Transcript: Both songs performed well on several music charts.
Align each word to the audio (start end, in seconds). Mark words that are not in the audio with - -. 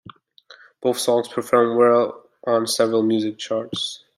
Both 0.81 0.97
songs 0.97 1.27
performed 1.27 1.77
well 1.77 2.27
on 2.45 2.65
several 2.65 3.03
music 3.03 3.37
charts. 3.37 4.03